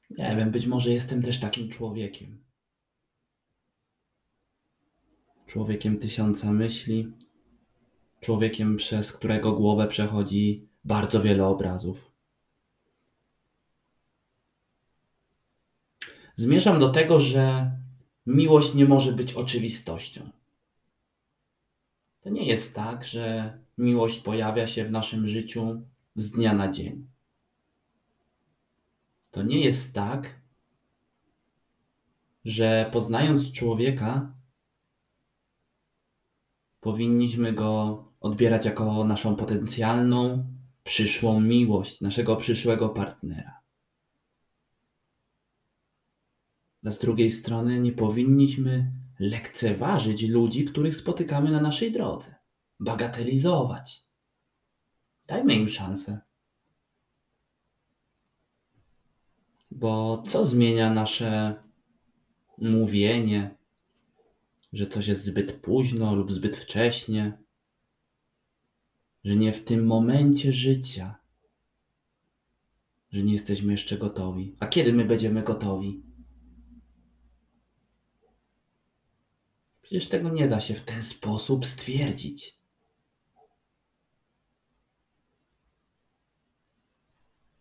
Nie 0.10 0.36
wiem, 0.36 0.52
być 0.52 0.66
może 0.66 0.90
jestem 0.90 1.22
też 1.22 1.40
takim 1.40 1.70
człowiekiem. 1.70 2.44
Człowiekiem 5.46 6.00
tysiąca 6.00 6.52
myśli, 6.52 7.14
człowiekiem, 8.20 8.78
przez 8.78 9.12
którego 9.12 9.52
głowę 9.52 9.88
przechodzi 9.88 10.68
bardzo 10.84 11.22
wiele 11.22 11.46
obrazów. 11.46 12.12
Zmierzam 16.36 16.80
do 16.80 16.90
tego, 16.90 17.20
że 17.20 17.72
miłość 18.26 18.74
nie 18.74 18.86
może 18.86 19.12
być 19.12 19.34
oczywistością. 19.34 20.30
To 22.22 22.30
nie 22.30 22.46
jest 22.46 22.76
tak, 22.76 23.06
że 23.06 23.58
miłość 23.78 24.20
pojawia 24.20 24.68
się 24.68 24.86
w 24.86 24.92
naszym 24.92 25.28
życiu 25.28 25.82
z 26.16 26.32
dnia 26.32 26.54
na 26.54 26.72
dzień. 26.72 27.08
To 29.32 29.44
nie 29.44 29.60
jest 29.60 29.94
tak, 29.94 30.42
że 32.46 32.90
poznając 32.94 33.52
człowieka, 33.52 34.34
powinniśmy 36.80 37.54
go 37.54 38.04
odbierać 38.20 38.66
jako 38.66 39.04
naszą 39.04 39.36
potencjalną, 39.36 40.46
przyszłą 40.84 41.42
miłość, 41.42 42.02
naszego 42.02 42.36
przyszłego 42.36 42.90
partnera. 42.90 43.60
A 46.86 46.90
z 46.90 47.00
drugiej 47.00 47.30
strony 47.30 47.80
nie 47.80 47.92
powinniśmy 47.92 48.92
lekceważyć 49.20 50.24
ludzi, 50.24 50.66
których 50.66 50.96
spotykamy 50.96 51.52
na 51.52 51.62
naszej 51.62 51.92
drodze, 51.92 52.36
bagatelizować. 52.80 54.06
Dajmy 55.28 55.54
im 55.54 55.70
szansę. 55.70 56.29
Bo 59.72 60.24
co 60.28 60.46
zmienia 60.46 60.94
nasze 60.94 61.64
mówienie, 62.58 63.56
że 64.74 64.88
coś 64.88 65.08
jest 65.08 65.26
zbyt 65.26 65.52
późno 65.52 66.16
lub 66.16 66.32
zbyt 66.32 66.58
wcześnie, 66.58 67.38
że 69.24 69.36
nie 69.36 69.54
w 69.54 69.64
tym 69.64 69.86
momencie 69.86 70.52
życia, 70.52 71.16
że 73.12 73.24
nie 73.24 73.34
jesteśmy 73.34 73.72
jeszcze 73.72 73.98
gotowi. 73.98 74.56
A 74.60 74.68
kiedy 74.68 74.94
my 74.94 75.06
będziemy 75.06 75.44
gotowi? 75.44 76.04
Przecież 79.82 80.08
tego 80.08 80.30
nie 80.30 80.48
da 80.48 80.62
się 80.62 80.74
w 80.76 80.82
ten 80.82 81.04
sposób 81.04 81.66
stwierdzić. 81.66 82.60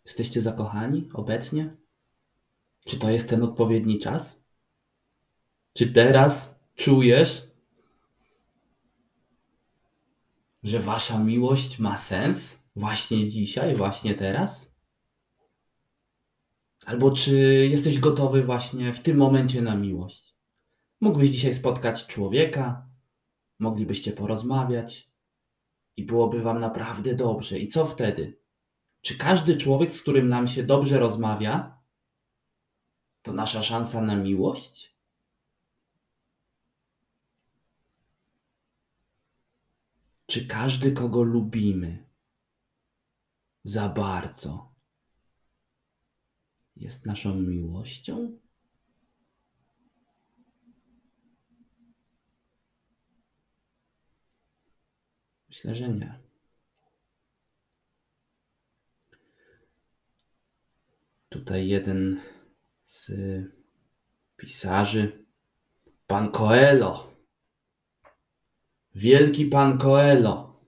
Jesteście 0.05 0.41
zakochani 0.41 1.09
obecnie? 1.13 1.77
Czy 2.89 2.99
to 2.99 3.11
jest 3.11 3.29
ten 3.29 3.43
odpowiedni 3.43 3.99
czas? 3.99 4.43
Czy 5.73 5.93
teraz 5.93 6.61
czujesz, 6.75 7.43
że 10.63 10.81
wasza 10.81 11.19
miłość 11.19 11.79
ma 11.79 11.97
sens 11.97 12.59
właśnie 12.77 13.29
dzisiaj, 13.29 13.77
właśnie 13.77 14.15
teraz? 14.15 14.75
Albo 16.87 17.11
czy 17.11 17.33
jesteś 17.71 17.99
gotowy 17.99 18.43
właśnie 18.43 18.93
w 18.93 19.01
tym 19.01 19.17
momencie 19.17 19.63
na 19.63 19.77
miłość? 19.77 20.37
Mógłbyś 21.01 21.31
dzisiaj 21.31 21.55
spotkać 21.55 22.07
człowieka, 22.07 22.89
moglibyście 23.59 24.13
porozmawiać 24.13 25.11
i 25.97 26.05
byłoby 26.05 26.43
wam 26.43 26.61
naprawdę 26.61 27.15
dobrze. 27.15 27.59
I 27.59 27.69
co 27.69 27.87
wtedy? 27.87 28.39
Czy 29.01 29.19
każdy 29.19 29.57
człowiek, 29.57 29.93
z 29.93 30.03
którym 30.03 30.29
nam 30.29 30.49
się 30.49 30.63
dobrze 30.63 30.99
rozmawia, 30.99 31.78
to 33.29 33.35
nasza 33.35 33.63
szansa 33.63 34.01
na 34.01 34.17
miłość? 34.17 34.95
Czy 40.27 40.47
każdy, 40.47 40.93
kogo 40.93 41.23
lubimy 41.23 42.07
za 43.65 43.89
bardzo, 43.89 44.75
jest 46.77 47.07
naszą 47.07 47.35
miłością? 47.35 48.39
Myślę, 55.49 55.75
że 55.75 55.89
nie. 55.89 56.21
Tutaj 61.29 61.69
jeden 61.69 62.21
z 62.89 63.11
pisarzy, 64.37 65.25
pan 66.07 66.31
Coelho, 66.31 67.17
wielki 68.95 69.47
pan 69.47 69.79
Coelho, 69.79 70.65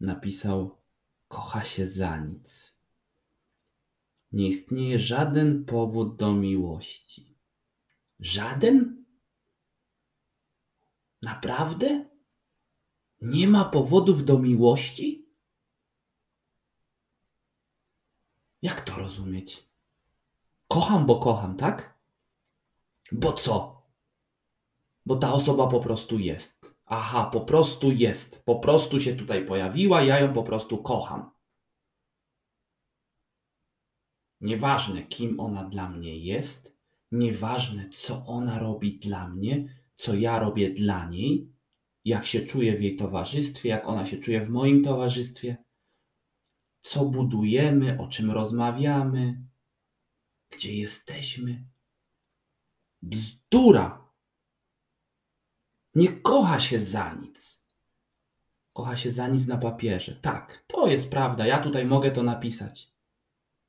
napisał: 0.00 0.82
Kocha 1.28 1.64
się 1.64 1.86
za 1.86 2.18
nic. 2.18 2.74
Nie 4.32 4.46
istnieje 4.48 4.98
żaden 4.98 5.64
powód 5.64 6.16
do 6.16 6.32
miłości. 6.32 7.38
Żaden? 8.20 9.04
Naprawdę? 11.22 12.08
Nie 13.22 13.48
ma 13.48 13.64
powodów 13.64 14.24
do 14.24 14.38
miłości? 14.38 15.28
Jak 18.62 18.80
to 18.80 18.98
rozumieć? 18.98 19.73
Kocham, 20.74 21.06
bo 21.06 21.18
kocham, 21.18 21.56
tak? 21.56 21.98
Bo 23.12 23.32
co? 23.32 23.82
Bo 25.06 25.16
ta 25.16 25.32
osoba 25.32 25.66
po 25.66 25.80
prostu 25.80 26.18
jest. 26.18 26.74
Aha, 26.86 27.30
po 27.32 27.40
prostu 27.40 27.92
jest. 27.92 28.42
Po 28.44 28.56
prostu 28.56 29.00
się 29.00 29.16
tutaj 29.16 29.46
pojawiła, 29.46 30.02
ja 30.02 30.20
ją 30.20 30.32
po 30.32 30.42
prostu 30.42 30.78
kocham. 30.78 31.30
Nieważne, 34.40 35.02
kim 35.02 35.40
ona 35.40 35.64
dla 35.64 35.88
mnie 35.88 36.18
jest, 36.18 36.76
nieważne, 37.12 37.88
co 37.88 38.24
ona 38.26 38.58
robi 38.58 38.98
dla 38.98 39.28
mnie, 39.28 39.68
co 39.96 40.14
ja 40.14 40.38
robię 40.38 40.70
dla 40.70 41.08
niej, 41.08 41.52
jak 42.04 42.26
się 42.26 42.40
czuję 42.40 42.76
w 42.76 42.82
jej 42.82 42.96
towarzystwie, 42.96 43.68
jak 43.68 43.88
ona 43.88 44.06
się 44.06 44.16
czuje 44.16 44.40
w 44.40 44.48
moim 44.48 44.84
towarzystwie, 44.84 45.56
co 46.82 47.04
budujemy, 47.04 47.98
o 48.00 48.08
czym 48.08 48.30
rozmawiamy, 48.30 49.43
gdzie 50.56 50.74
jesteśmy. 50.74 51.64
Bzdura! 53.02 54.04
Nie 55.94 56.08
kocha 56.08 56.60
się 56.60 56.80
za 56.80 57.14
nic. 57.14 57.64
Kocha 58.72 58.96
się 58.96 59.10
za 59.10 59.28
nic 59.28 59.46
na 59.46 59.58
papierze. 59.58 60.16
Tak, 60.16 60.64
to 60.66 60.86
jest 60.86 61.10
prawda. 61.10 61.46
Ja 61.46 61.60
tutaj 61.60 61.86
mogę 61.86 62.10
to 62.10 62.22
napisać. 62.22 62.94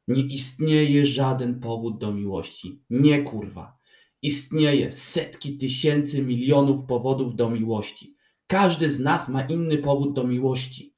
Nie 0.08 0.21
istnieje 0.21 1.06
żaden 1.06 1.60
powód 1.60 1.98
do 1.98 2.13
miłości. 2.13 2.84
Nie 2.89 3.24
kurwa. 3.24 3.78
Istnieje 4.21 4.91
setki 4.91 5.58
tysięcy 5.58 6.21
milionów 6.21 6.86
powodów 6.86 7.36
do 7.36 7.50
miłości. 7.50 8.15
Każdy 8.48 8.89
z 8.89 9.00
nas 9.00 9.30
ma 9.30 9.41
inny 9.41 9.78
powód 9.78 10.13
do 10.13 10.24
miłości. 10.24 10.95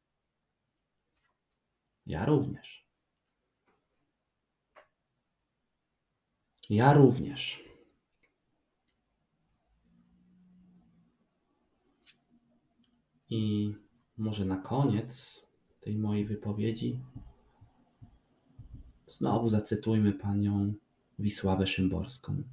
Ja 2.06 2.26
również. 2.26 2.77
Ja 6.70 6.94
również. 6.94 7.64
I 13.30 13.74
może 14.18 14.46
na 14.46 14.58
koniec 14.58 15.44
tej 15.80 15.98
mojej 15.98 16.26
wypowiedzi 16.26 17.00
znowu 19.08 19.50
zacytujmy 19.50 20.14
panią 20.14 20.74
Wisławę 21.20 21.68
Szymborską. 21.68 22.44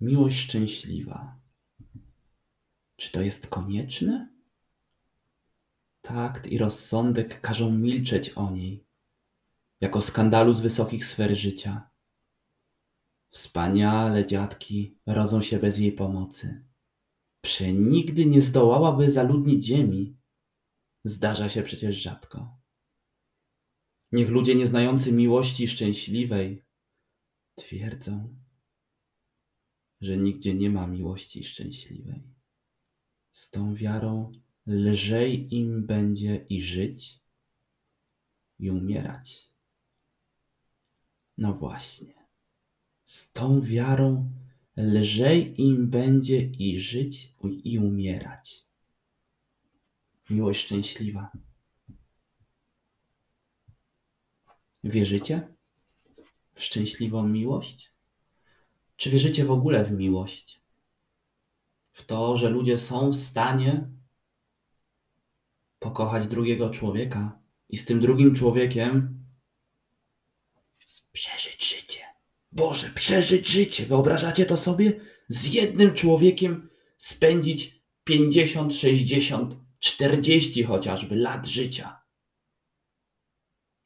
Miłość 0.00 0.38
szczęśliwa. 0.38 1.40
Czy 2.96 3.12
to 3.12 3.22
jest 3.22 3.46
konieczne? 3.46 4.39
Takt 6.00 6.46
i 6.46 6.58
rozsądek 6.58 7.40
każą 7.40 7.70
milczeć 7.70 8.30
o 8.30 8.50
niej, 8.50 8.86
jako 9.80 10.02
skandalu 10.02 10.52
z 10.52 10.60
wysokich 10.60 11.04
sfer 11.04 11.36
życia. 11.36 11.90
Wspaniale 13.28 14.26
dziadki 14.26 14.98
rodzą 15.06 15.42
się 15.42 15.58
bez 15.58 15.78
jej 15.78 15.92
pomocy. 15.92 16.64
Przenigdy 17.40 18.26
nie 18.26 18.42
zdołałaby 18.42 19.10
zaludnić 19.10 19.64
ziemi. 19.64 20.16
Zdarza 21.04 21.48
się 21.48 21.62
przecież 21.62 21.96
rzadko. 21.96 22.60
Niech 24.12 24.28
ludzie 24.28 24.54
nieznający 24.54 25.12
miłości 25.12 25.68
szczęśliwej 25.68 26.64
twierdzą, 27.54 28.36
że 30.00 30.16
nigdzie 30.16 30.54
nie 30.54 30.70
ma 30.70 30.86
miłości 30.86 31.44
szczęśliwej. 31.44 32.34
Z 33.32 33.50
tą 33.50 33.74
wiarą 33.74 34.32
lżej 34.70 35.54
im 35.54 35.86
będzie 35.86 36.46
i 36.48 36.60
żyć, 36.60 37.20
i 38.58 38.70
umierać. 38.70 39.50
No 41.38 41.54
właśnie, 41.54 42.14
z 43.04 43.32
tą 43.32 43.60
wiarą 43.60 44.32
lżej 44.76 45.62
im 45.62 45.90
będzie 45.90 46.40
i 46.40 46.80
żyć, 46.80 47.34
i 47.64 47.78
umierać. 47.78 48.66
Miłość 50.30 50.64
szczęśliwa. 50.64 51.32
Wierzycie 54.84 55.54
w 56.54 56.62
szczęśliwą 56.62 57.28
miłość? 57.28 57.92
Czy 58.96 59.10
wierzycie 59.10 59.44
w 59.44 59.50
ogóle 59.50 59.84
w 59.84 59.92
miłość? 59.92 60.60
W 61.92 62.06
to, 62.06 62.36
że 62.36 62.50
ludzie 62.50 62.78
są 62.78 63.10
w 63.10 63.16
stanie 63.16 63.99
pokochać 65.80 66.26
drugiego 66.26 66.70
człowieka 66.70 67.38
i 67.68 67.76
z 67.76 67.84
tym 67.84 68.00
drugim 68.00 68.34
człowiekiem 68.34 69.24
przeżyć 71.12 71.68
życie. 71.68 72.00
Boże, 72.52 72.90
przeżyć 72.94 73.48
życie. 73.48 73.86
Wyobrażacie 73.86 74.46
to 74.46 74.56
sobie? 74.56 75.00
Z 75.28 75.52
jednym 75.52 75.94
człowiekiem 75.94 76.70
spędzić 76.96 77.82
50, 78.04 78.74
60, 78.74 79.56
40 79.78 80.62
chociażby 80.62 81.16
lat 81.16 81.46
życia. 81.46 82.00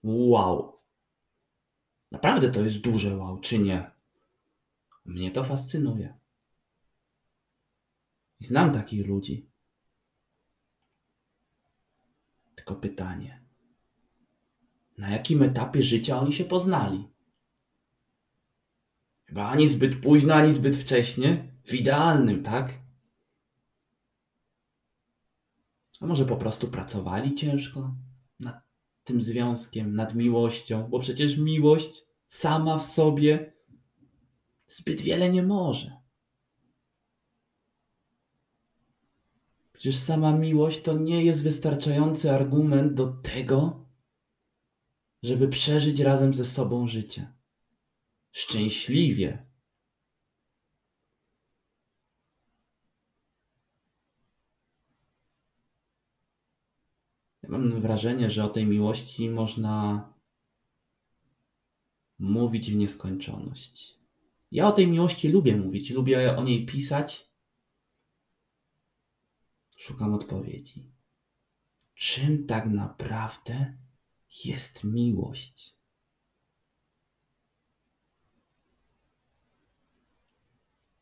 Wow. 0.02 0.80
Naprawdę 2.10 2.50
to 2.50 2.60
jest 2.60 2.78
duże 2.78 3.16
wow, 3.16 3.38
czy 3.38 3.58
nie? 3.58 3.90
Mnie 5.04 5.30
to 5.30 5.44
fascynuje. 5.44 6.14
Znam 8.38 8.72
takich 8.72 9.06
ludzi. 9.06 9.53
Tylko 12.64 12.80
pytanie: 12.80 13.42
na 14.98 15.10
jakim 15.10 15.42
etapie 15.42 15.82
życia 15.82 16.20
oni 16.20 16.32
się 16.32 16.44
poznali? 16.44 17.08
Chyba 19.26 19.48
ani 19.48 19.68
zbyt 19.68 20.00
późno, 20.00 20.34
ani 20.34 20.52
zbyt 20.52 20.76
wcześnie. 20.76 21.54
W 21.64 21.74
idealnym, 21.74 22.42
tak? 22.42 22.74
A 26.00 26.06
może 26.06 26.24
po 26.24 26.36
prostu 26.36 26.68
pracowali 26.68 27.34
ciężko 27.34 27.96
nad 28.40 28.62
tym 29.04 29.22
związkiem, 29.22 29.94
nad 29.94 30.14
miłością, 30.14 30.88
bo 30.90 30.98
przecież 30.98 31.36
miłość 31.36 32.04
sama 32.26 32.78
w 32.78 32.84
sobie 32.84 33.52
zbyt 34.66 35.00
wiele 35.00 35.30
nie 35.30 35.42
może. 35.42 36.03
Przecież 39.74 39.96
sama 39.96 40.32
miłość 40.32 40.82
to 40.82 40.92
nie 40.98 41.24
jest 41.24 41.42
wystarczający 41.42 42.32
argument 42.32 42.94
do 42.94 43.06
tego, 43.06 43.86
żeby 45.22 45.48
przeżyć 45.48 46.00
razem 46.00 46.34
ze 46.34 46.44
sobą 46.44 46.86
życie. 46.86 47.32
Szczęśliwie. 48.32 49.46
Ja 57.42 57.48
mam 57.48 57.80
wrażenie, 57.80 58.30
że 58.30 58.44
o 58.44 58.48
tej 58.48 58.66
miłości 58.66 59.30
można 59.30 60.08
mówić 62.18 62.70
w 62.70 62.76
nieskończoność. 62.76 63.98
Ja 64.50 64.68
o 64.68 64.72
tej 64.72 64.86
miłości 64.86 65.28
lubię 65.28 65.56
mówić, 65.56 65.90
lubię 65.90 66.36
o 66.36 66.44
niej 66.44 66.66
pisać. 66.66 67.33
Szukam 69.76 70.14
odpowiedzi. 70.14 70.92
Czym 71.94 72.46
tak 72.46 72.66
naprawdę 72.66 73.74
jest 74.44 74.84
miłość? 74.84 75.74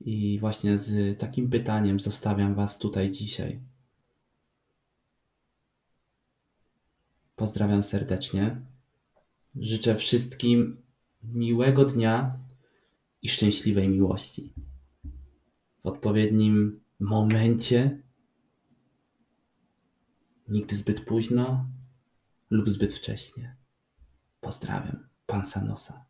I 0.00 0.38
właśnie 0.40 0.78
z 0.78 1.18
takim 1.18 1.50
pytaniem 1.50 2.00
zostawiam 2.00 2.54
Was 2.54 2.78
tutaj 2.78 3.10
dzisiaj. 3.10 3.60
Pozdrawiam 7.36 7.82
serdecznie. 7.82 8.60
Życzę 9.56 9.96
wszystkim 9.96 10.82
miłego 11.22 11.84
dnia 11.84 12.38
i 13.22 13.28
szczęśliwej 13.28 13.88
miłości. 13.88 14.52
W 15.82 15.86
odpowiednim 15.86 16.80
momencie, 17.00 18.02
nigdy 20.48 20.76
zbyt 20.76 21.04
późno 21.04 21.70
lub 22.50 22.70
zbyt 22.70 22.94
wcześnie. 22.94 23.56
Pozdrawiam, 24.40 25.08
pan 25.26 25.44
Sanosa. 25.44 26.04